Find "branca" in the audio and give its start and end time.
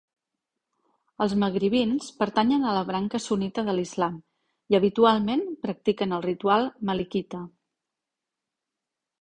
2.87-3.21